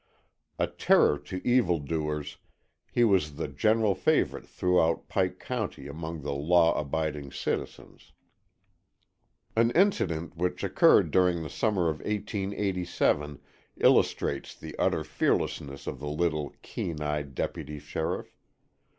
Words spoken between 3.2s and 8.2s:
the general favorite throughout Pike County among the law abiding citizens.